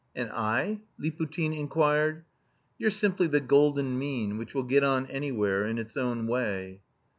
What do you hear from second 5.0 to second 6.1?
anywhere in its